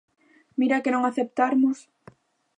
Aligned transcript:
¡Mira 0.59 0.81
que 0.83 0.93
non 0.93 1.03
aceptarmos! 1.05 1.77